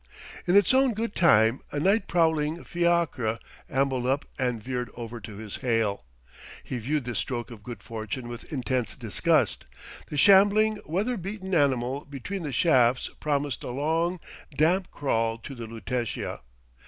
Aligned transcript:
In 0.47 0.55
its 0.55 0.73
own 0.73 0.95
good 0.95 1.13
time 1.13 1.61
a 1.71 1.79
night 1.79 2.07
prowling 2.07 2.63
fiacre 2.63 3.37
ambled 3.69 4.07
up 4.07 4.25
and 4.39 4.63
veered 4.63 4.89
over 4.95 5.19
to 5.21 5.37
his 5.37 5.57
hail. 5.57 6.05
He 6.63 6.79
viewed 6.79 7.03
this 7.03 7.19
stroke 7.19 7.51
of 7.51 7.61
good 7.61 7.83
fortune 7.83 8.27
with 8.27 8.51
intense 8.51 8.95
disgust: 8.95 9.65
the 10.07 10.17
shambling, 10.17 10.79
weather 10.87 11.17
beaten 11.17 11.53
animal 11.53 12.03
between 12.05 12.41
the 12.41 12.51
shafts 12.51 13.11
promised 13.19 13.61
a 13.63 13.69
long, 13.69 14.19
damp 14.57 14.89
crawl 14.89 15.37
to 15.37 15.53
the 15.53 15.67
Lutetia. 15.67 16.39